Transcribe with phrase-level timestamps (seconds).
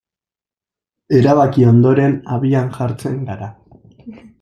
[1.19, 3.57] Erabaki ondoren, abian jartzen gara.